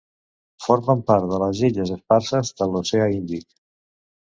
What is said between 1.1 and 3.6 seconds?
part de les Illes Esparses de l'Oceà Índic.